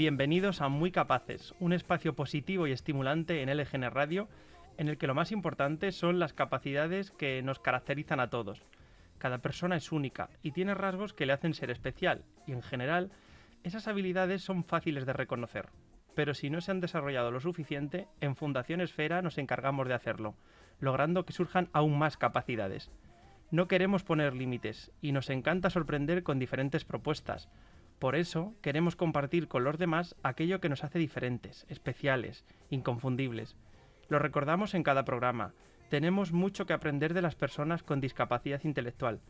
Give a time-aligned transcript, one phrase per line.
[0.00, 4.28] Bienvenidos a Muy Capaces, un espacio positivo y estimulante en LGN Radio,
[4.80, 8.62] en el que lo más importante son las capacidades que nos caracterizan a todos.
[9.18, 13.10] Cada persona es única y tiene rasgos que le hacen ser especial, y en general,
[13.62, 15.68] esas habilidades son fáciles de reconocer.
[16.14, 20.34] Pero si no se han desarrollado lo suficiente, en Fundación Esfera nos encargamos de hacerlo,
[20.78, 22.90] logrando que surjan aún más capacidades.
[23.50, 27.50] No queremos poner límites y nos encanta sorprender con diferentes propuestas.
[27.98, 33.58] Por eso queremos compartir con los demás aquello que nos hace diferentes, especiales, inconfundibles.
[34.10, 35.52] Lo recordamos en cada programa.
[35.88, 39.20] Tenemos mucho que aprender de las personas con discapacidad intelectual,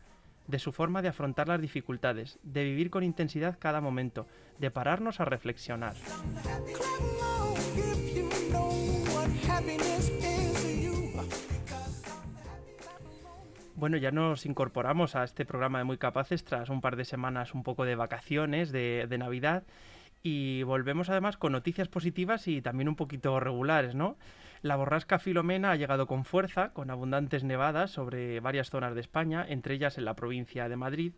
[0.47, 4.25] de su forma de afrontar las dificultades, de vivir con intensidad cada momento,
[4.57, 5.93] de pararnos a reflexionar.
[13.75, 17.53] Bueno, ya nos incorporamos a este programa de Muy Capaces tras un par de semanas
[17.53, 19.63] un poco de vacaciones, de Navidad,
[20.23, 24.17] y volvemos además con noticias positivas y también un poquito regulares, ¿no?
[24.61, 29.43] La borrasca Filomena ha llegado con fuerza, con abundantes nevadas sobre varias zonas de España,
[29.47, 31.13] entre ellas en la provincia de Madrid,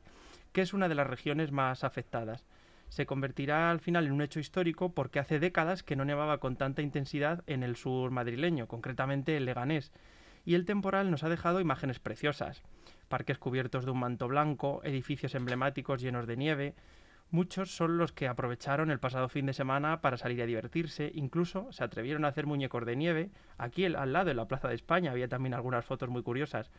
[0.53, 2.45] que es una de las regiones más afectadas.
[2.88, 6.55] Se convertirá al final en un hecho histórico porque hace décadas que no nevaba con
[6.55, 9.91] tanta intensidad en el sur madrileño, concretamente en Leganés,
[10.45, 12.64] y el temporal nos ha dejado imágenes preciosas.
[13.09, 16.75] Parques cubiertos de un manto blanco, edificios emblemáticos llenos de nieve.
[17.34, 21.72] Muchos son los que aprovecharon el pasado fin de semana para salir a divertirse, incluso
[21.72, 23.31] se atrevieron a hacer muñecos de nieve.
[23.58, 26.70] Aquí al lado, en la Plaza de España, había también algunas fotos muy curiosas,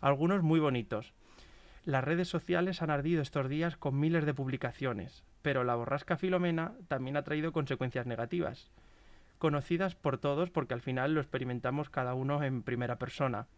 [0.00, 1.14] algunos muy bonitos.
[1.84, 6.74] Las redes sociales han ardido estos días con miles de publicaciones, pero la borrasca Filomena
[6.86, 8.70] también ha traído consecuencias negativas
[9.38, 13.48] conocidas por todos porque al final lo experimentamos cada uno en primera persona.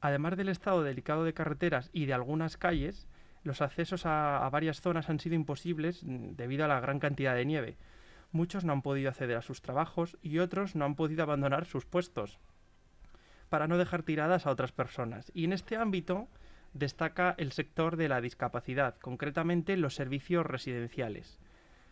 [0.00, 3.08] Además del estado delicado de carreteras y de algunas calles,
[3.44, 7.44] los accesos a, varias zonas han sido imposibles mm, debido a la gran cantidad de
[7.44, 7.76] nieve.
[8.30, 11.84] Muchos no han podido acceder a sus trabajos y otros no han podido abandonar sus
[11.84, 12.38] puestos
[13.48, 15.30] para no dejar tiradas a otras personas.
[15.34, 16.28] Y en este ámbito
[16.72, 21.38] destaca el sector de la discapacidad, concretamente los servicios residenciales.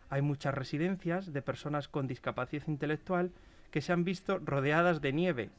[0.09, 3.33] Hay muchas residencias de personas con discapacidad intelectual
[3.71, 5.51] que se han visto rodeadas de nieve,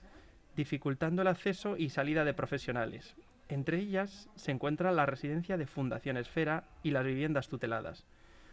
[0.56, 3.16] dificultando el acceso y salida de profesionales.
[3.52, 8.06] Entre ellas se encuentra la residencia de Fundación Esfera y las viviendas tuteladas.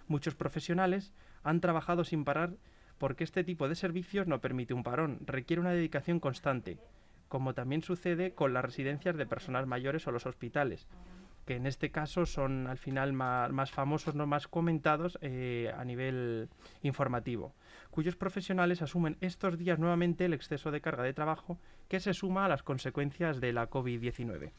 [0.09, 1.13] Muchos profesionales
[1.45, 2.57] han trabajado sin parar
[2.99, 6.79] porque este tipo de servicios no permite un parón, requiere una dedicación constante,
[7.29, 10.89] como también sucede con las residencias de personas mayores o los hospitales
[11.47, 15.83] que en este caso son al final ma- más, famosos, no más comentados eh, a
[15.83, 16.51] nivel
[16.83, 17.55] informativo,
[17.91, 21.59] cuyos profesionales asumen estos días nuevamente el exceso de carga de trabajo
[21.89, 24.51] que se suma a las consecuencias de la COVID-19.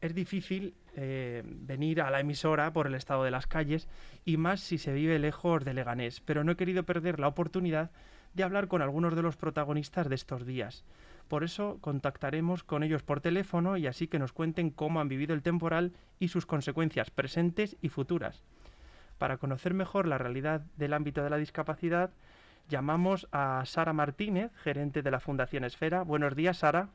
[0.00, 3.88] Es difícil eh, venir a la emisora por el estado de las calles
[4.24, 7.90] y más si se vive lejos de Leganés, pero no he querido perder la oportunidad
[8.34, 10.84] de hablar con algunos de los protagonistas de estos días.
[11.26, 15.34] Por eso contactaremos con ellos por teléfono y así que nos cuenten cómo han vivido
[15.34, 18.44] el temporal y sus consecuencias presentes y futuras.
[19.18, 22.10] Para conocer mejor la realidad del ámbito de la discapacidad,
[22.68, 26.02] llamamos a Sara Martínez, gerente de la Fundación Esfera.
[26.02, 26.88] Buenos días, Sara.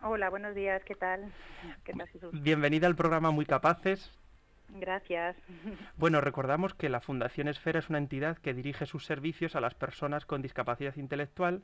[0.00, 1.32] Hola, buenos días, ¿qué tal?
[1.84, 2.30] ¿Qué tal, Jesús?
[2.32, 4.12] Bienvenida al programa Muy Capaces.
[4.68, 5.36] Gracias.
[5.96, 9.74] Bueno, recordamos que la Fundación Esfera es una entidad que dirige sus servicios a las
[9.74, 11.62] personas con discapacidad intelectual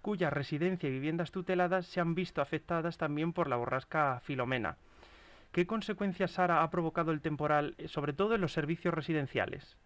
[0.00, 4.76] cuya residencia y viviendas tuteladas se han visto afectadas también por la borrasca Filomena.
[5.52, 9.76] ¿Qué consecuencias, Sara, ha provocado el temporal, sobre todo en los servicios residenciales?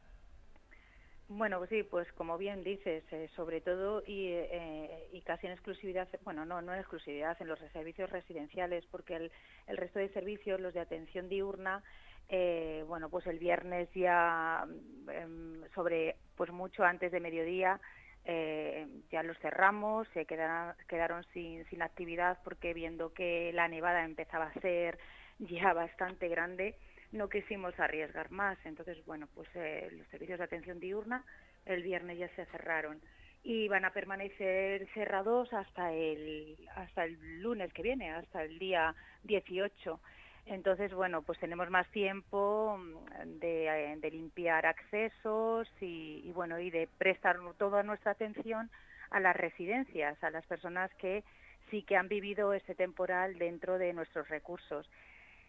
[1.29, 5.53] Bueno, pues sí, pues como bien dices, eh, sobre todo y, eh, y casi en
[5.55, 9.33] exclusividad, bueno, no, no en exclusividad, en los servicios residenciales, porque el,
[9.67, 11.83] el resto de servicios, los de atención diurna,
[12.29, 14.67] eh, bueno, pues el viernes ya
[15.13, 17.81] em, sobre, pues mucho antes de mediodía,
[18.25, 24.05] eh, ya los cerramos, se quedaron, quedaron sin, sin actividad porque viendo que la nevada
[24.05, 24.99] empezaba a ser
[25.41, 26.77] ya bastante grande,
[27.13, 28.59] no quisimos arriesgar más.
[28.65, 31.25] Entonces, bueno, pues eh, los servicios de atención diurna
[31.65, 33.01] el viernes ya se cerraron
[33.43, 38.95] y van a permanecer cerrados hasta el hasta el lunes que viene, hasta el día
[39.25, 40.01] 18.
[40.47, 46.59] Entonces, bueno, pues tenemos más tiempo mm, de, eh, de limpiar accesos y, y, bueno,
[46.61, 48.71] y de prestar toda nuestra atención
[49.11, 51.25] a las residencias, a las personas que
[51.71, 54.89] sí que han vivido ese temporal dentro de nuestros recursos.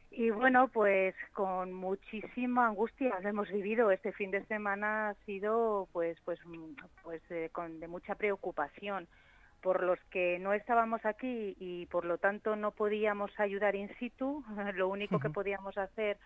[0.09, 3.92] Y bueno, pues con muchísima angustia hemos vivido.
[3.92, 6.39] Este fin de semana ha sido pues pues
[7.04, 9.07] pues eh, con de mucha preocupación
[9.62, 14.44] por los que no estábamos aquí y por lo tanto no podíamos ayudar in situ,
[14.75, 16.18] lo único que podíamos hacer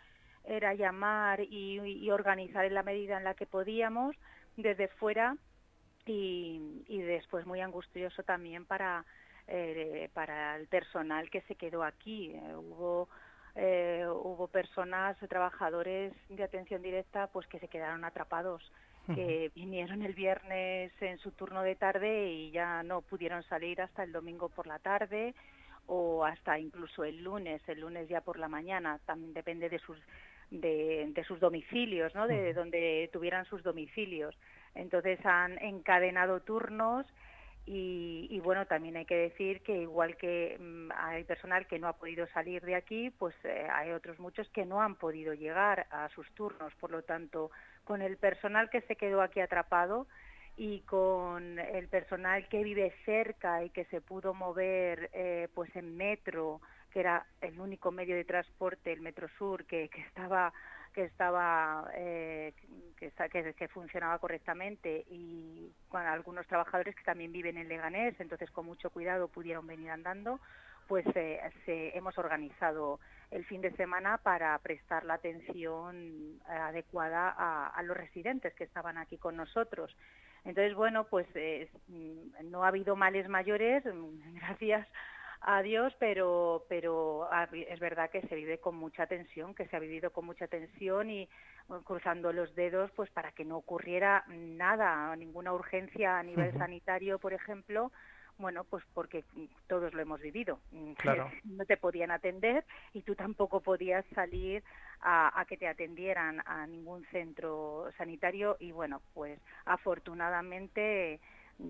[0.44, 4.16] era llamar y, organizar en la medida en la que podíamos
[4.58, 5.38] desde fuera
[6.06, 9.06] y, y después muy angustioso también para
[9.48, 12.32] eh, para el personal que se quedó aquí.
[12.34, 13.10] Eh, hubo
[13.56, 18.72] eh, hubo personas, trabajadores de atención directa, pues que se quedaron atrapados,
[19.16, 24.04] que vinieron el viernes en su turno de tarde y ya no pudieron salir hasta
[24.04, 25.34] el domingo por la tarde
[25.88, 29.98] o hasta incluso el lunes, el lunes ya por la mañana, también depende de sus
[30.52, 32.28] de, sus domicilios, ¿no?
[32.28, 34.36] De donde tuvieran sus domicilios.
[34.76, 37.06] Entonces han encadenado turnos
[37.66, 41.94] y, bueno, también hay que decir que igual que mm, hay personal que no ha
[41.94, 46.10] podido salir de aquí, pues eh, hay otros muchos que no han podido llegar a
[46.10, 46.74] sus turnos.
[46.76, 47.52] Por lo tanto,
[47.84, 50.08] con el personal que se quedó aquí atrapado
[50.58, 55.96] y con el personal que vive cerca y que se pudo mover eh, pues en
[55.96, 56.62] metro,
[56.92, 60.52] que era el único medio de transporte, el Metro Sur, que, que estaba
[60.94, 62.54] que estaba eh,
[62.98, 68.66] que, que, funcionaba correctamente y con algunos trabajadores que también viven en Leganés, entonces con
[68.66, 70.40] mucho cuidado pudieron venir andando,
[70.88, 73.00] pues eh, se, hemos organizado
[73.32, 79.18] el fin de semana para prestar la atención adecuada a, los residentes que estaban aquí
[79.18, 79.96] con nosotros.
[80.44, 81.70] Entonces, bueno, pues eh,
[82.44, 83.84] no ha habido males mayores,
[84.34, 84.88] gracias
[85.44, 90.12] Adiós, pero, pero es verdad que se vive con mucha tensión, que se ha vivido
[90.12, 91.28] con mucha tensión y
[91.84, 97.34] cruzando los dedos pues para que no ocurriera nada, ninguna urgencia a nivel sanitario, por
[97.34, 97.92] ejemplo,
[98.38, 99.24] bueno, pues porque
[99.68, 100.60] todos lo hemos vivido.
[100.98, 101.32] Claro.
[101.44, 102.64] No te podían atender
[102.94, 104.64] y tú tampoco podías salir
[105.00, 111.20] a, a, que te atendieran a ningún centro sanitario y bueno, pues afortunadamente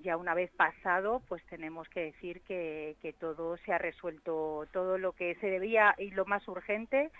[0.02, 4.98] ya una vez pasado, pues tenemos que decir que, que todo se ha resuelto, todo
[4.98, 7.12] lo que se debía y lo más urgente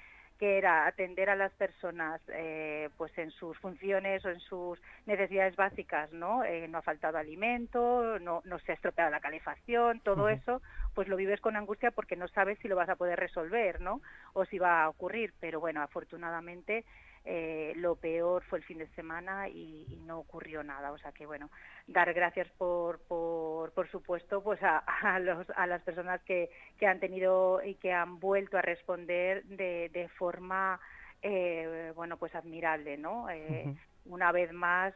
[0.42, 5.56] que era atender a las personas eh, pues en sus funciones o en sus necesidades
[5.56, 6.44] básicas, ¿no?
[6.44, 10.64] Eh, no ha faltado alimento, no, no se ha estropeado la calefacción, todo eso,
[10.96, 14.02] pues lo vives con angustia porque no sabes si lo vas a poder resolver, ¿no?
[14.34, 16.86] O si va a ocurrir, pero bueno, afortunadamente
[17.24, 20.92] eh, lo peor fue el fin de semana y, no ocurrió nada.
[20.92, 21.50] O sea que, bueno,
[21.88, 26.88] dar gracias por, por, por supuesto, pues a, a, los, a las personas que, que
[26.88, 30.80] han tenido y que han vuelto a responder de, de forma,
[31.22, 33.30] eh, bueno, pues admirable, ¿no?
[33.30, 33.76] Eh,
[34.06, 34.94] una vez más,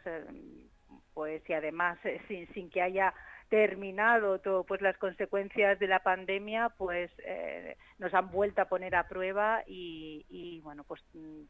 [1.13, 3.13] pues y además sin, sin que haya
[3.50, 8.95] terminado todo, pues las consecuencias de la pandemia pues eh, nos han vuelto a poner
[8.95, 11.01] a prueba y, bueno pues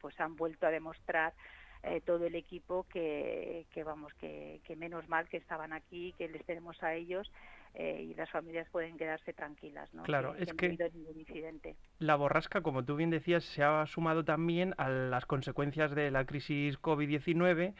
[0.02, 1.34] pues han vuelto a demostrar
[1.84, 6.82] eh, todo el equipo que, vamos que, menos mal que estaban aquí que les tenemos
[6.84, 7.32] a ellos
[7.76, 11.76] eh, y las familias pueden quedarse tranquilas no claro que, es que, ningún incidente.
[12.00, 16.26] la borrasca como tú bien decías se ha sumado también a las consecuencias de la
[16.26, 17.74] crisis covid-19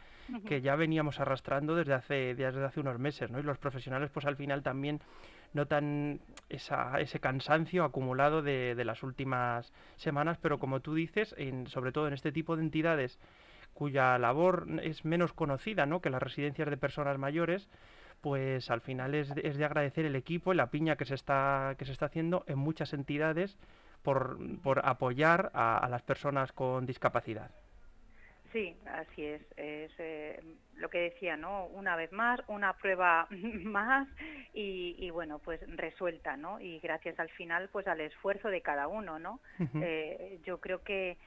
[0.46, 4.26] que ya veníamos arrastrando desde hace desde hace unos meses no y los profesionales pues
[4.26, 5.00] al final también
[5.52, 11.66] notan esa, ese cansancio acumulado de, de, las últimas semanas, pero como tú dices, en,
[11.66, 13.18] sobre todo en este tipo de entidades
[13.76, 16.00] cuya labor es menos conocida ¿no?
[16.00, 17.68] que las residencias de personas mayores,
[18.22, 21.74] pues al final es, es de agradecer el equipo y la piña que se está,
[21.78, 23.58] que se está haciendo en muchas entidades
[24.02, 27.50] por, por apoyar a, a las personas con discapacidad.
[28.52, 29.42] Sí, así es.
[29.58, 30.42] Es eh,
[30.76, 31.66] lo que decía, ¿no?
[31.66, 34.08] Una vez más, una prueba más
[34.54, 36.58] y, y, bueno, pues resuelta, ¿no?
[36.60, 39.40] Y gracias al final, pues al esfuerzo de cada uno, ¿no?
[39.58, 39.82] Uh -huh.
[39.84, 41.18] eh, yo creo que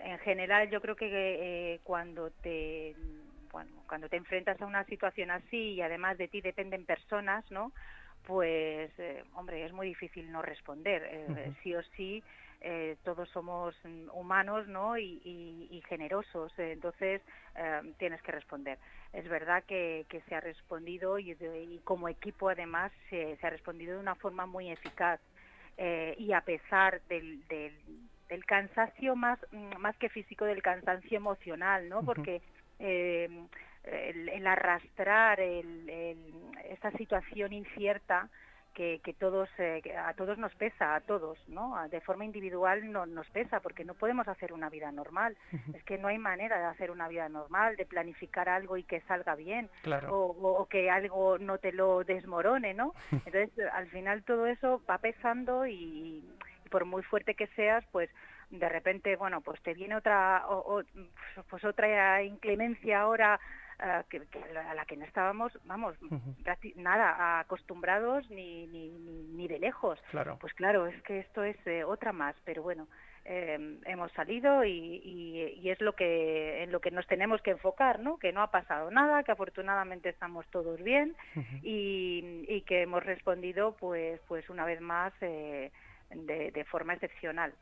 [0.00, 2.94] en general yo creo que eh, cuando te
[3.52, 7.72] bueno, cuando te enfrentas a una situación así y además de ti dependen personas, ¿no?
[8.26, 11.02] Pues, eh, hombre, es muy difícil no responder.
[11.04, 11.56] Eh, uh -huh.
[11.62, 12.22] Sí o sí,
[12.60, 13.74] eh, todos somos
[14.12, 14.96] humanos, ¿no?
[14.96, 16.52] Y, y, y generosos.
[16.58, 17.20] entonces,
[17.56, 18.78] eh, tienes que responder.
[19.12, 23.46] Es verdad que, que se ha respondido y, de, y, como equipo, además, se, se,
[23.46, 25.20] ha respondido de una forma muy eficaz.
[26.18, 27.72] Y a pesar del, del
[28.32, 29.38] del cansancio más
[29.78, 32.40] más que físico del cansancio emocional no porque
[32.78, 33.28] eh,
[33.84, 36.18] el, el, arrastrar el, el,
[36.70, 38.28] esta situación incierta
[38.72, 41.76] que, todos eh, a todos nos pesa, a todos, ¿no?
[41.90, 45.36] De forma individual no, nos pesa porque no podemos hacer una vida normal.
[45.74, 49.00] Es que no hay manera de hacer una vida normal, de planificar algo y que
[49.02, 49.68] salga bien
[50.08, 52.94] o, que algo no te lo desmorone, ¿no?
[53.26, 56.24] Entonces, al final todo eso va pesando y,
[56.72, 58.10] por muy fuerte que seas, pues
[58.50, 60.44] de repente, bueno, pues te viene otra,
[61.48, 63.38] pues otra inclemencia ahora
[64.08, 64.22] que,
[64.58, 65.96] a la que no estábamos, vamos,
[66.76, 69.98] nada acostumbrados ni, ni, ni, de lejos.
[70.10, 70.38] Claro.
[70.40, 72.86] Pues claro, es que esto es eh, otra más, pero bueno,
[73.24, 75.02] em, hemos salido y,
[75.60, 78.18] y, es lo que en lo que nos tenemos que enfocar, ¿no?
[78.18, 81.16] Que no ha pasado nada, que afortunadamente estamos todos bien
[81.62, 85.72] y, y, que hemos respondido, pues, pues una vez más eh,
[86.14, 87.52] de, de forma excepcional.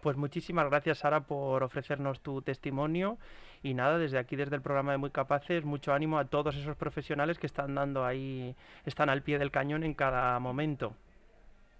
[0.00, 3.18] Pues muchísimas gracias, Sara, por ofrecernos tu testimonio.
[3.62, 6.76] Y nada, desde aquí, desde el programa de Muy Capaces, mucho ánimo a todos esos
[6.76, 8.54] profesionales que están dando ahí,
[8.84, 10.94] están al pie del cañón en cada momento.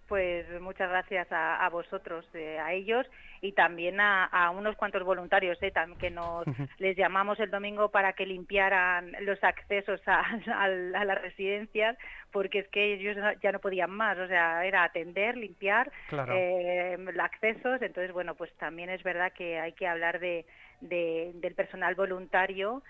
[0.08, 3.06] Pues muchas gracias a, vosotros, eh, a ellos
[3.40, 6.44] y también a, unos cuantos voluntarios eh, que nos
[6.78, 10.22] les llamamos el domingo para que limpiaran los accesos a,
[10.66, 11.96] las residencias
[12.30, 17.18] porque es que ellos ya no podían más, o sea, era atender, limpiar eh, los
[17.18, 20.44] accesos, entonces bueno, pues también es verdad que hay que hablar de,
[20.80, 22.82] del personal voluntario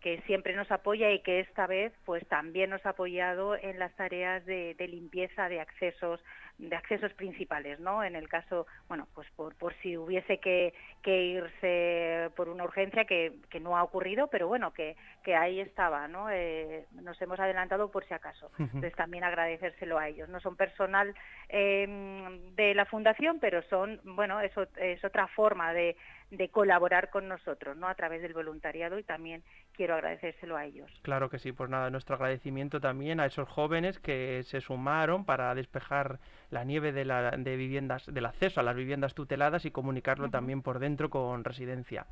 [0.00, 3.94] que siempre nos apoya y que esta vez pues también nos ha apoyado en las
[3.94, 6.20] tareas de, limpieza de accesos
[6.58, 8.04] de accesos principales, ¿no?
[8.04, 13.32] En el caso, bueno, pues por, por si hubiese que, irse por una urgencia que,
[13.50, 14.94] que, no ha ocurrido, pero bueno, que,
[15.24, 16.30] que ahí estaba, ¿no?
[16.30, 18.50] Eh, nos hemos adelantado por si acaso.
[18.58, 20.28] Entonces también agradecérselo a ellos.
[20.28, 21.14] No son personal
[21.48, 25.96] em, de la fundación, pero son, bueno, es, es otra forma de,
[26.32, 27.88] de colaborar con nosotros, ¿no?
[27.88, 29.31] A través del voluntariado y también
[29.74, 30.90] quiero agradecérselo a ellos.
[31.02, 35.54] Claro que sí, pues nada, nuestro agradecimiento también a esos jóvenes que se sumaron para
[35.54, 36.18] despejar
[36.50, 40.62] la nieve de, la, de viviendas, del acceso a las viviendas tuteladas y comunicarlo también
[40.62, 42.06] por dentro con residencia.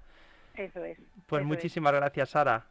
[0.55, 0.99] Eso es.
[1.27, 2.67] Pues muchísimas gracias, Sara.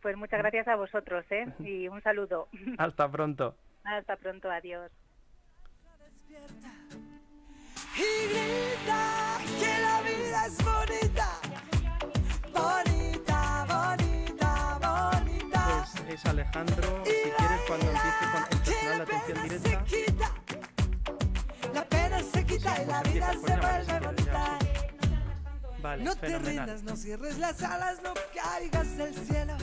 [0.00, 1.46] Pues muchas gracias a vosotros, ¿eh?
[1.60, 2.48] Y un saludo.
[2.78, 3.56] Hasta pronto.
[3.84, 4.90] Hasta pronto, adiós.
[7.94, 10.91] Y grita que la vida es bonita, bonita,
[16.42, 20.34] Alejandro, si quieres, cuando empiece con el personal de atención directa.
[21.72, 24.58] La pena se quita y la vida se vuelve bonita.
[25.80, 29.56] Vale, no te rindas, no cierres las alas, no caigas del cielo.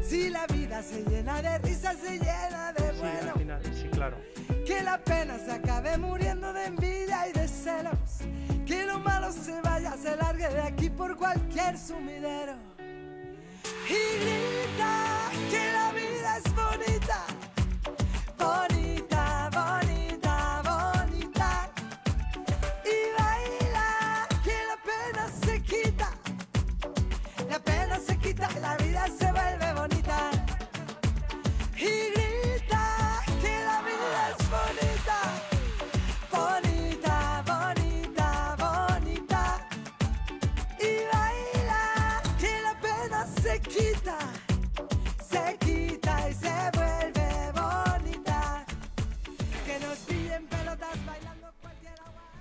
[0.00, 3.58] Si la vida se llena de risas, se llena de bueno.
[3.64, 4.16] Sí, sí, claro.
[4.64, 8.20] Que la pena se acabe muriendo de envidia y de celos.
[8.64, 12.69] Que lo malo se vaya, se largue de aquí por cualquier sumidero.
[13.90, 17.26] Y grita que la vida es bonita,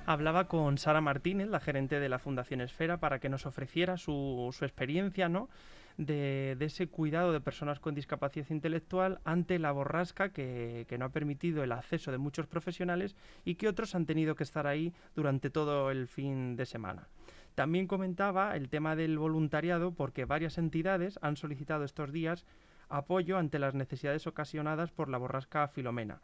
[0.09, 4.49] Hablaba con Sara Martínez, la gerente de la Fundación Esfera, para que nos ofreciera su,
[4.59, 5.49] experiencia, ¿no?
[5.97, 11.63] de, ese cuidado de personas con discapacidad intelectual ante la borrasca que, no ha permitido
[11.63, 15.91] el acceso de muchos profesionales y que otros han tenido que estar ahí durante todo
[15.91, 17.07] el fin de semana.
[17.53, 22.47] También comentaba el tema del voluntariado porque varias entidades han solicitado estos días
[22.89, 26.19] apoyo ante las necesidades ocasionadas por la borrasca Filomena.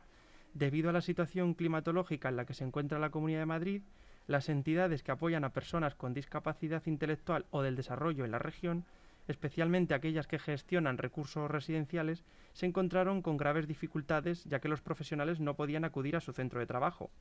[0.56, 3.84] Debido a la situación climatológica en la que se encuentra la Comunidad de Madrid,
[4.26, 8.86] las entidades que apoyan a personas con discapacidad intelectual o del desarrollo en la región
[9.28, 15.40] especialmente aquellas que gestionan recursos residenciales, se encontraron con graves dificultades ya que los profesionales
[15.40, 17.12] no podían acudir a su centro de trabajo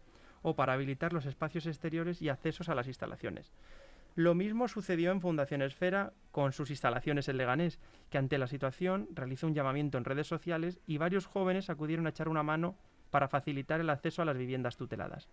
[0.42, 3.52] o para habilitar los espacios exteriores y accesos a las instalaciones.
[4.14, 9.08] Lo mismo sucedió en Fundación Esfera con sus instalaciones en Leganés, que ante la situación
[9.12, 12.76] realizó un llamamiento en redes sociales y varios jóvenes acudieron a echar una mano
[13.14, 15.28] para facilitar el acceso a las viviendas tuteladas.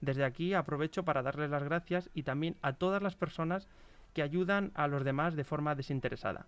[0.00, 3.66] Desde aquí aprovecho para darles las gracias y también a todas las personas
[4.12, 6.46] que ayudan a los demás de forma desinteresada.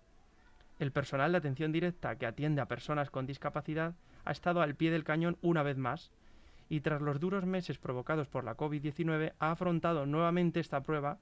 [0.79, 4.89] El personal de atención directa que atiende a personas con discapacidad ha estado al pie
[4.89, 6.09] del cañón una vez más
[6.69, 11.17] y tras los duros meses provocados por la COVID-19 ha afrontado nuevamente esta prueba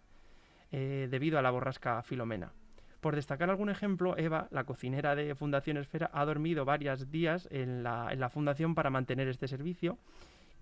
[0.72, 2.51] eh, debido a la borrasca Filomena.
[3.05, 7.83] Por destacar algún ejemplo, Eva, la cocinera de Fundación Esfera, ha dormido varios días en
[7.83, 10.00] la, fundación para mantener este servicio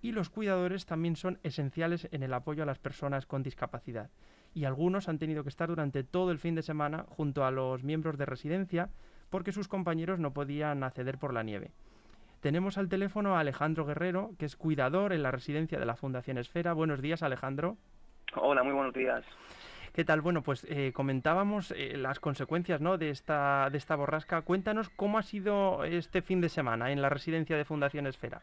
[0.02, 4.10] y los cuidadores también son esenciales en el apoyo a las personas con discapacidad.
[4.52, 7.82] Y algunos han tenido que estar durante todo el fin de semana junto a los
[7.82, 8.90] miembros de residencia
[9.30, 11.70] porque sus compañeros no podían acceder por la nieve.
[12.40, 16.36] Tenemos al teléfono a Alejandro Guerrero, que es cuidador en la residencia de la Fundación
[16.36, 16.74] Esfera.
[16.74, 17.78] Buenos días, Alejandro.
[18.36, 19.24] Hola, muy buenos días.
[19.94, 20.22] ¿Qué tal?
[20.22, 22.98] Bueno, pues eh, comentábamos eh, las consecuencias ¿no?
[22.98, 24.42] de, esta, de esta borrasca.
[24.42, 28.42] Cuéntanos cómo ha sido este fin de semana en la residencia de Fundación Esfera.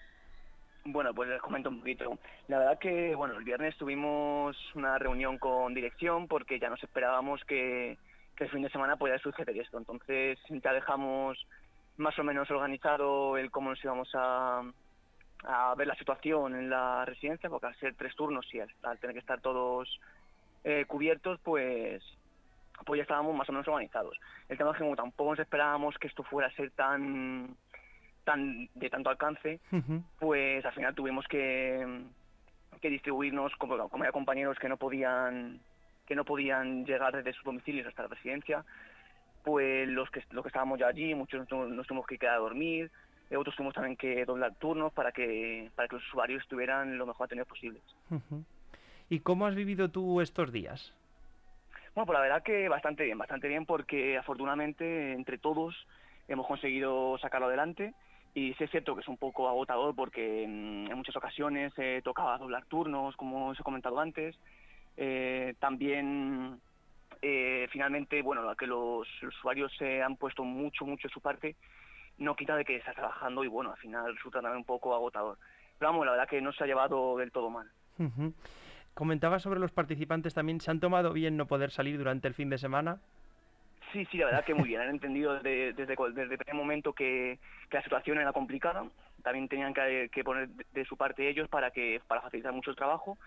[0.85, 2.17] Bueno, pues les comento un poquito.
[2.47, 7.43] La verdad que, bueno, el viernes tuvimos una reunión con dirección porque ya nos esperábamos
[7.43, 7.97] que,
[8.37, 9.77] el fin de semana pudiera suceder esto.
[9.77, 11.37] Entonces ya dejamos
[11.97, 14.63] más o menos organizado el cómo nos íbamos a,
[15.43, 19.13] a ver la situación en la residencia, porque al ser tres turnos y al, tener
[19.13, 19.99] que estar todos
[20.63, 22.03] eh, cubiertos, pues
[22.85, 24.17] pues ya estábamos más o menos organizados.
[24.49, 27.55] El tema es que como tampoco nos esperábamos que esto fuera a ser tan
[28.23, 29.59] tan de tanto alcance,
[30.19, 32.03] pues al final tuvimos que,
[32.79, 35.59] que distribuirnos como, como había compañeros que no podían
[36.05, 38.65] que no podían llegar desde sus domicilios hasta la residencia,
[39.43, 42.91] pues los que, los que estábamos ya allí, muchos nos, tuvimos que quedar a dormir,
[43.29, 47.05] eh, otros tuvimos también que doblar turnos para que, para que los usuarios estuvieran lo
[47.05, 47.81] mejor atendidos posibles.
[49.11, 50.93] ¿Y cómo has vivido tú estos días?
[51.93, 55.75] Bueno, pues la verdad que bastante bien, bastante bien porque afortunadamente entre todos
[56.29, 57.93] hemos conseguido sacarlo adelante
[58.33, 61.99] y sí es cierto que es un poco agotador porque mm, en muchas ocasiones eh,
[62.05, 64.39] tocaba doblar turnos, como os he comentado antes.
[64.95, 66.61] Eh, también
[67.21, 71.57] eh, finalmente, bueno, que los, usuarios se han puesto mucho, mucho de su parte,
[72.17, 75.37] no quita de que está trabajando y bueno, al final resulta también un poco agotador.
[75.77, 77.69] Pero vamos, la verdad que no se ha llevado del todo mal.
[78.93, 82.49] Comentaba sobre los participantes también, ¿se han tomado bien no poder salir durante el fin
[82.49, 82.99] de semana?
[83.91, 84.81] Sí, sí, la verdad que muy bien.
[84.81, 87.39] Han entendido desde, desde, desde el primer momento que,
[87.71, 88.85] la situación era complicada.
[89.23, 93.17] También tenían que, poner de, su parte ellos para que para facilitar mucho el trabajo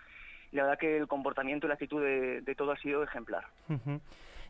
[0.51, 3.45] la verdad que el comportamiento y la actitud de, todo ha sido ejemplar.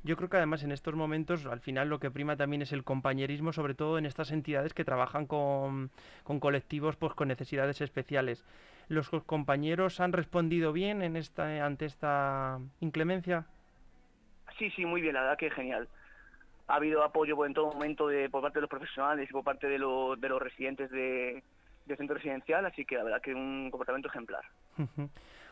[0.04, 2.84] Yo creo que además en estos momentos al final lo que prima también es el
[2.84, 5.90] compañerismo, sobre todo en estas entidades que trabajan con,
[6.40, 8.46] colectivos pues, con necesidades especiales.
[8.88, 13.46] ¿Los compañeros han respondido bien en esta, ante esta inclemencia?
[14.58, 15.88] Sí, sí, muy bien, la verdad que genial.
[16.68, 19.68] Ha habido apoyo en todo momento de, por parte de los profesionales y por parte
[19.68, 21.44] de, los, de los residentes de,
[21.86, 24.44] del centro residencial, así que la verdad que un comportamiento ejemplar.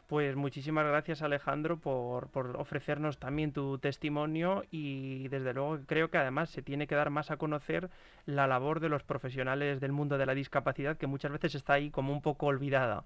[0.08, 6.17] Pues muchísimas gracias Alejandro por, por, ofrecernos también tu testimonio y desde luego creo que
[6.17, 7.89] además se tiene que dar más a conocer
[8.26, 11.89] la labor de los profesionales del mundo de la discapacidad que muchas veces está ahí
[11.89, 13.06] como un poco olvidada.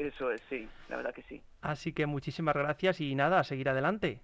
[0.00, 1.42] Eso es, sí, la verdad que sí.
[1.60, 4.20] Así que muchísimas gracias y nada, a seguir adelante.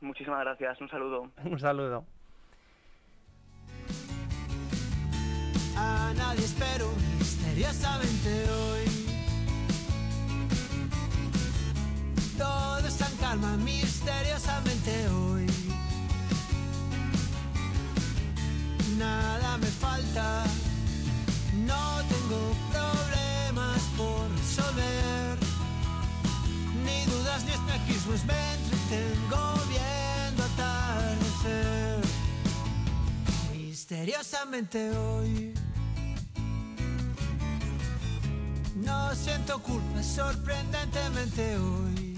[0.00, 1.30] Muchísimas gracias, un saludo.
[1.44, 2.04] un saludo.
[5.76, 6.88] A nadie espero
[7.18, 9.06] misteriosamente hoy
[12.36, 15.46] todo está en calma misteriosamente hoy.
[18.98, 20.44] Nada me falta,
[27.76, 32.00] espejismos, me entretengo viendo atardecer.
[33.52, 35.54] Misteriosamente hoy.
[38.76, 42.16] No siento culpa sorprendentemente hoy.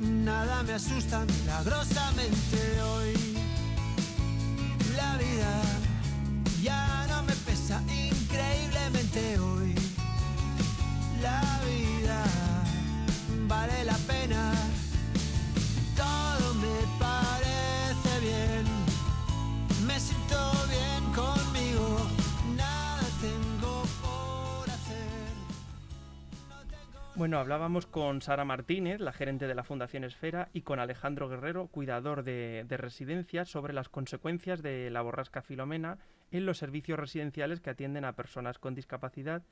[0.00, 3.36] Nada me asusta milagrosamente hoy.
[4.96, 5.62] La vida
[6.62, 9.81] ya no me pesa increíblemente hoy.
[11.22, 12.24] La vida
[13.46, 14.52] vale la pena.
[15.96, 18.64] Todo me parece bien.
[19.86, 20.36] Me siento
[20.68, 21.98] bien conmigo.
[22.56, 25.32] Nada tengo por hacer.
[27.14, 31.68] Bueno, hablábamos con Sara Martínez, la gerente de la Fundación Esfera, y con Alejandro Guerrero,
[31.68, 35.98] cuidador de, residencias, sobre las consecuencias de la borrasca Filomena
[36.32, 39.42] en los servicios residenciales que atienden a personas con discapacidad.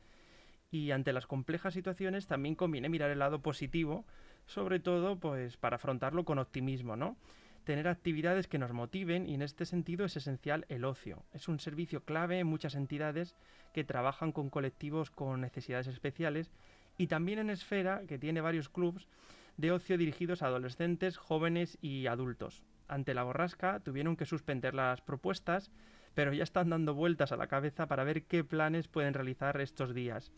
[0.71, 4.05] Y ante las complejas situaciones también conviene mirar el lado positivo,
[4.47, 7.17] sobre todo pues para afrontarlo con optimismo, ¿no?
[7.65, 11.25] Tener actividades que nos motiven y en este sentido es esencial el ocio.
[11.33, 13.37] Es un servicio clave en muchas entidades
[13.75, 16.51] que trabajan con colectivos con necesidades especiales
[16.97, 19.09] y también en Esfera, que tiene varios clubs
[19.57, 22.65] de ocio dirigidos a adolescentes, jóvenes y adultos.
[22.89, 25.71] Ante la borrasca tuvieron que suspender las propuestas,
[26.15, 29.95] pero ya están dando vueltas a la cabeza para ver qué planes pueden realizar estos
[29.95, 30.33] días.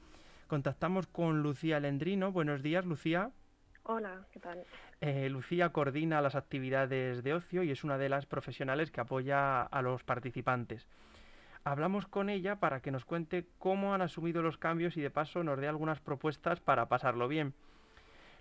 [0.53, 2.31] Contactamos con Lucía Lendrino.
[2.31, 3.31] Buenos días, Lucía.
[3.85, 4.63] Hola, ¿qué tal?
[5.01, 9.63] Eh, Lucía coordina las actividades de ocio y es una de las profesionales que apoya
[9.63, 10.87] a los participantes.
[11.65, 15.43] Hablamos con ella para que nos cuente cómo han asumido los cambios y de paso
[15.43, 17.55] nos dé algunas propuestas para pasarlo bien.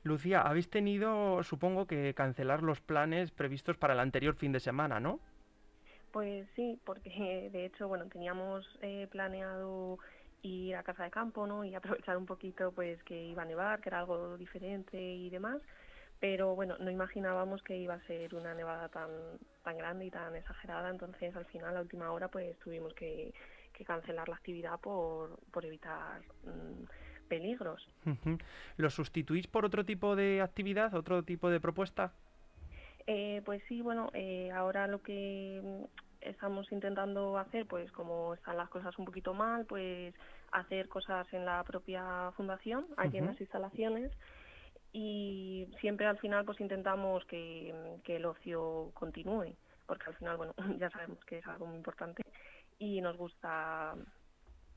[0.04, 5.00] Lucía, habéis tenido, supongo que, cancelar los planes previstos para el anterior fin de semana,
[5.00, 5.22] ¿no?
[6.12, 9.98] Pues sí, porque de hecho, bueno, teníamos eh, planeado
[10.42, 11.64] ir a casa de campo, ¿no?
[11.64, 15.62] Y aprovechar un poquito, pues, que iba a nevar, que era algo diferente y demás.
[16.20, 19.10] Pero bueno, no imaginábamos que iba a ser una nevada tan
[19.64, 20.90] tan grande y tan exagerada.
[20.90, 23.34] Entonces, al final, a la última hora, pues tuvimos que,
[23.74, 27.88] que cancelar la actividad por, por evitar mm, peligros.
[28.78, 32.14] ¿Lo sustituís por otro tipo de actividad, otro tipo de propuesta?
[33.08, 35.88] Eh, pues sí, bueno, eh, ahora lo que
[36.22, 40.14] estamos intentando hacer, pues como están las cosas un poquito mal, pues
[40.52, 44.12] hacer cosas en la propia fundación, aquí en las instalaciones,
[44.94, 49.56] y siempre al final pues intentamos que, que el ocio continúe,
[49.86, 52.24] porque al final, bueno, ya sabemos que es algo muy importante
[52.80, 53.96] y nos gusta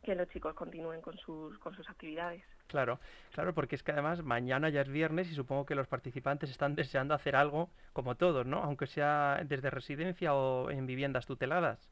[0.04, 2.44] que los chicos continúen con sus, con sus actividades.
[2.68, 3.00] Claro,
[3.32, 6.74] claro, porque es que además mañana ya es viernes y supongo que los participantes están
[6.74, 8.58] deseando hacer algo como todos, ¿no?
[8.58, 11.90] Aunque sea desde residencia o en viviendas tuteladas.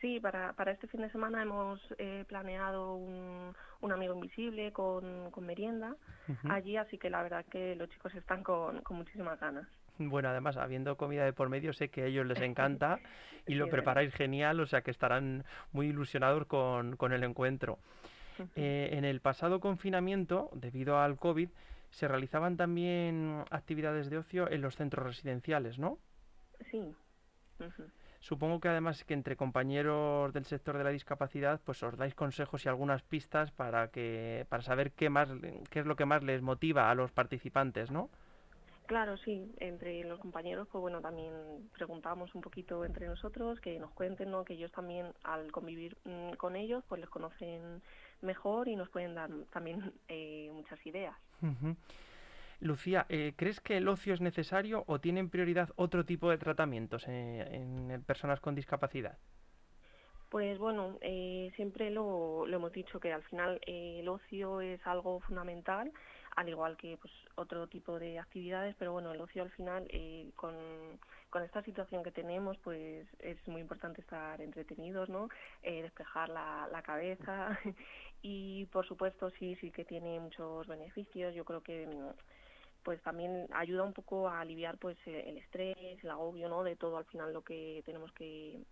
[0.00, 5.30] Sí, para, para este fin de semana hemos eh, planeado un, un amigo invisible con,
[5.30, 5.96] con merienda
[6.50, 9.66] allí, así que la verdad que los chicos están con, con muchísimas ganas.
[10.08, 12.98] Bueno, además, habiendo comida de por medio, sé que a ellos les encanta
[13.46, 17.78] y lo preparáis genial, o sea que estarán muy ilusionados con, con el encuentro.
[18.56, 21.48] Eh, en el pasado confinamiento, debido al COVID,
[21.90, 25.98] se realizaban también actividades de ocio en los centros residenciales, ¿no?
[26.70, 26.94] Sí.
[28.20, 32.64] Supongo que además que entre compañeros del sector de la discapacidad, pues os dais consejos
[32.64, 35.28] y algunas pistas para que para saber qué más
[35.70, 38.10] qué es lo que más les motiva a los participantes, ¿no?
[38.86, 41.32] Claro, sí, entre los compañeros, pues bueno, también
[41.72, 44.44] preguntamos un poquito entre nosotros, que nos cuenten, ¿no?
[44.44, 47.80] Que ellos también, al convivir mm, con ellos, pues les conocen
[48.20, 51.14] mejor y nos pueden dar también eh, muchas ideas.
[52.60, 57.04] Lucía, eh, ¿crees que el ocio es necesario o tienen prioridad otro tipo de tratamientos
[57.08, 59.18] eh, en personas con discapacidad?
[60.32, 64.80] Pues bueno, eh, siempre lo, lo hemos dicho que al final eh, el ocio es
[64.86, 65.92] algo fundamental,
[66.36, 70.30] al igual que pues otro tipo de actividades, pero bueno, el ocio al final eh,
[70.36, 70.54] con,
[71.30, 75.28] con esta situación que tenemos, pues es muy importante estar entretenidos, ¿no?
[75.62, 77.58] Eh, despejar la, la cabeza
[78.22, 81.34] y por supuesto sí, sí que tiene muchos beneficios.
[81.34, 82.10] Yo creo que mm,
[82.82, 86.62] pues también ayuda un poco a aliviar pues eh, el estrés, el agobio, ¿no?
[86.64, 88.62] De todo al final lo que tenemos que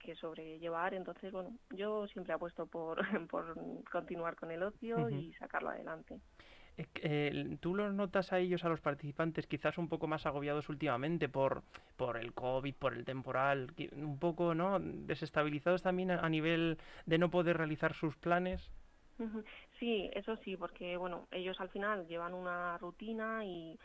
[0.00, 0.94] que sobrellevar.
[0.94, 3.54] Entonces, bueno, yo siempre apuesto por, por
[3.90, 6.20] continuar con el ocio y sacarlo adelante.
[6.78, 11.28] Eh, ¿Tú los notas a ellos, a los participantes, quizás un poco más agobiados últimamente
[11.28, 11.62] por,
[11.96, 14.78] por el COVID, por el temporal, un poco, ¿no?
[14.80, 18.70] Desestabilizados también a, nivel de no poder realizar sus planes?
[19.78, 23.78] Sí, eso sí, porque bueno, ellos al final llevan una rutina y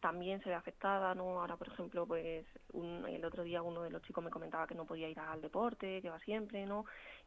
[0.00, 1.40] también se ve afectada, ¿no?
[1.40, 4.74] Ahora, por ejemplo, pues un- el otro día uno de los chicos me comentaba que
[4.74, 6.84] no podía ir al deporte, que va siempre, ¿no?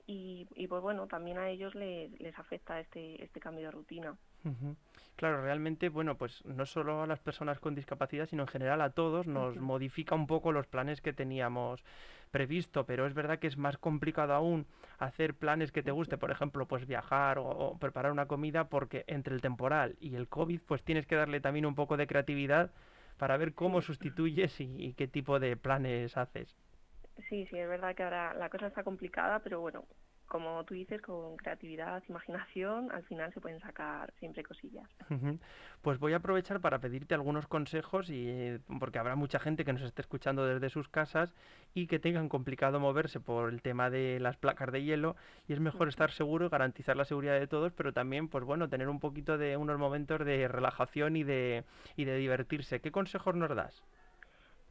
[0.08, 4.18] Y, y pues bueno, también a ellos les, les afecta este, este cambio de rutina.
[5.16, 8.92] Claro, realmente, bueno, pues no solo a las personas con discapacidad, sino en general a
[8.92, 11.84] todos nos modifica un poco los planes que teníamos
[12.32, 14.66] previsto, pero es verdad que es más complicado aún
[14.98, 19.04] hacer planes que te guste, por ejemplo, pues viajar o, o preparar una comida, porque
[19.08, 22.72] entre el temporal y el COVID, pues tienes que darle también un poco de creatividad
[23.18, 26.56] para ver cómo sustituyes y, y qué tipo de planes haces.
[27.30, 29.86] Sí, sí, es verdad que ahora la cosa está complicada, pero bueno,
[30.30, 34.88] como tú dices, con creatividad, imaginación, al final se pueden sacar siempre cosillas.
[35.82, 39.82] Pues voy a aprovechar para pedirte algunos consejos y porque habrá mucha gente que nos
[39.82, 41.34] esté escuchando desde sus casas
[41.74, 45.16] y que tengan complicado moverse por el tema de las placas de hielo
[45.48, 48.70] y es mejor estar seguro y garantizar la seguridad de todos, pero también pues bueno,
[48.70, 51.64] tener un poquito de unos momentos de relajación y de
[51.96, 52.82] y de divertirse.
[52.82, 53.84] ¿Qué consejos nos das?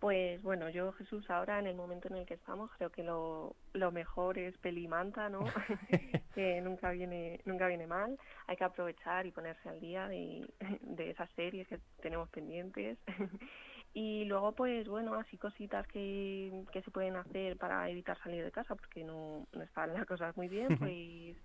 [0.01, 3.57] Pues bueno, yo Jesús, ahora en el momento en el que estamos, creo que lo,
[3.73, 5.41] lo mejor es pelimanta, ¿no?
[6.35, 8.17] que nunca viene, nunca viene mal.
[8.47, 10.47] Hay que aprovechar y ponerse al día de,
[10.83, 12.99] de esas series que tenemos pendientes.
[13.93, 18.53] y luego, pues bueno, así cositas que, que se pueden hacer para evitar salir de
[18.53, 21.37] casa, porque no, no están las cosas muy bien, pues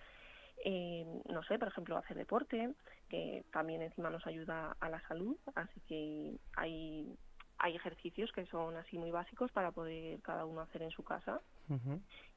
[0.66, 2.74] eh, no sé, por ejemplo, hacer deporte,
[3.10, 7.18] que también encima nos ayuda a la salud, así que hay
[7.64, 11.40] hay ejercicios que son así muy básicos para poder cada uno hacer en su casa.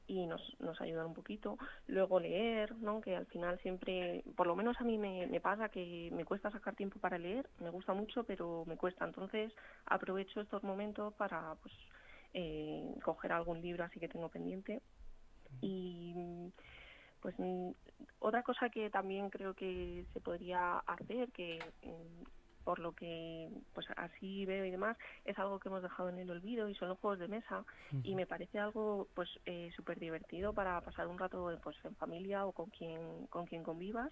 [0.07, 1.57] y nos, nos ayudan un poquito.
[1.87, 3.01] Luego leer, ¿no?
[3.01, 6.49] que al final siempre, por lo menos a mí me, me pasa que me cuesta
[6.49, 9.03] sacar tiempo para leer, me gusta mucho, pero me cuesta.
[9.03, 9.51] Entonces
[9.85, 11.73] aprovecho estos momentos para pues,
[12.33, 14.81] eh, coger algún libro así que tengo pendiente.
[15.59, 16.53] Y
[17.19, 17.35] pues
[18.19, 22.36] otra cosa que también creo que se podría hacer, que mm,
[22.67, 26.29] por lo que pues así veo y demás, es algo que hemos dejado en el
[26.29, 27.63] olvido y son los juegos de mesa.
[28.03, 32.45] Y me parece algo pues eh, súper divertido para pasar un rato pues en familia
[32.45, 34.11] o con quien, con quien convivas.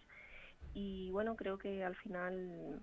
[0.73, 2.79] Y bueno, creo que al final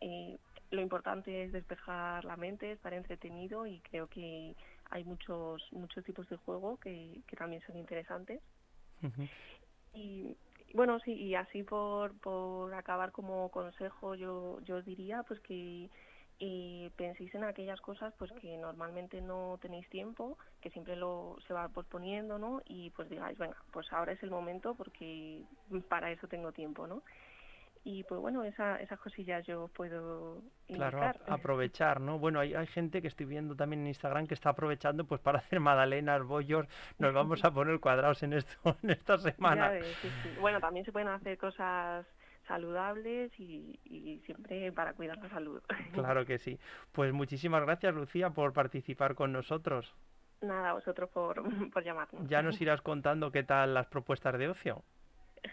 [0.00, 0.38] eh,
[0.72, 4.56] lo importante es despejar la mente, estar entretenido y creo que
[4.90, 8.40] hay muchos muchos tipos de juego que, que también son interesantes.
[9.94, 10.36] Y
[10.74, 15.88] bueno, sí, y así por, por acabar como consejo, yo, yo diría pues que
[16.38, 21.54] eh, penséis en aquellas cosas pues que normalmente no tenéis tiempo, que siempre lo se
[21.54, 22.62] va posponiendo, ¿no?
[22.66, 25.42] Y pues digáis, venga, pues ahora es el momento porque
[25.88, 27.02] para eso tengo tiempo, ¿no?
[27.86, 32.18] Y pues bueno, esa, esas cosillas yo puedo Claro, aprovechar, ¿no?
[32.18, 35.38] Bueno, hay, hay gente que estoy viendo también en Instagram que está aprovechando pues para
[35.38, 36.66] hacer magdalenas, bollos,
[36.98, 39.70] nos vamos a poner cuadrados en esto en esta semana.
[40.40, 42.04] Bueno, también se pueden hacer cosas
[42.48, 45.62] saludables y, y, siempre para cuidar la salud.
[45.92, 46.58] Claro que sí.
[46.90, 49.94] Pues muchísimas gracias, Lucía, por participar con nosotros.
[50.40, 52.28] Nada, vosotros por, por llamarnos.
[52.28, 54.82] Ya nos irás contando qué tal las propuestas de ocio.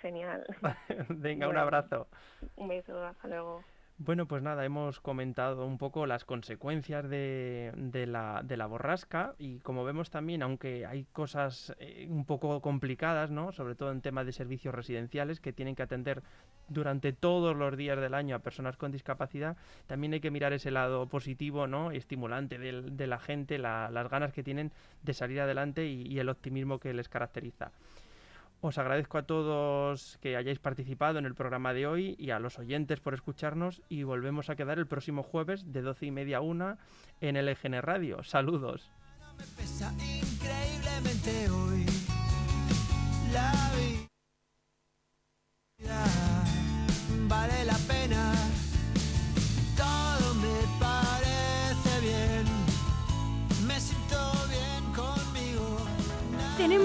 [0.02, 0.46] Genial.
[1.10, 2.08] Venga, un abrazo.
[2.56, 3.63] Un beso, hasta luego.
[4.00, 9.36] Bueno, pues nada, hemos comentado un poco las consecuencias de, de, la, de la borrasca
[9.38, 13.52] y como vemos también, aunque hay cosas eh, un poco complicadas, ¿no?
[13.52, 16.24] sobre todo en temas de servicios residenciales que tienen que atender
[16.69, 20.72] durante todos los días del año a personas con discapacidad, también hay que mirar ese
[20.72, 21.91] lado positivo, ¿no?
[21.91, 24.72] estimulante de, de la gente, las ganas que tienen
[25.04, 27.72] de salir adelante y el optimismo que les caracteriza.
[28.63, 32.60] Os agradezco a todos que hayáis participado en el programa de hoy y a los
[32.60, 36.41] oyentes por escucharnos y volvemos a quedar el próximo jueves de 12 y media a
[36.41, 36.78] 1
[37.19, 38.23] en el EGN Radio.
[38.23, 38.89] Saludos.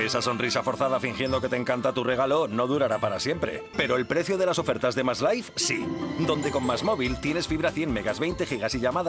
[0.00, 3.62] Esa sonrisa forzada fingiendo que te encanta tu regalo no durará para siempre.
[3.76, 5.86] Pero el precio de las ofertas de Más Life sí.
[6.20, 8.90] Donde con Más Móvil tienes fibra 100 megas, 20 gigas y llamadas